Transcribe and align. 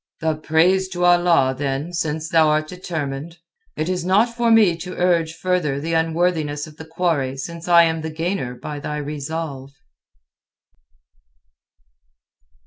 "The 0.19 0.33
praise 0.35 0.87
to 0.93 1.05
Allah, 1.05 1.53
then, 1.55 1.93
since 1.93 2.27
thou'rt 2.27 2.67
determined. 2.67 3.37
It 3.77 3.87
is 3.87 4.03
not 4.03 4.35
for 4.35 4.49
me 4.49 4.75
to 4.77 4.95
urge 4.95 5.35
further 5.35 5.79
the 5.79 5.93
unworthiness 5.93 6.65
of 6.65 6.77
the 6.77 6.85
quarry 6.85 7.37
since 7.37 7.67
I 7.67 7.83
am 7.83 8.01
the 8.01 8.09
gainer 8.09 8.55
by 8.55 8.79
thy 8.79 8.97
resolve." 8.97 9.73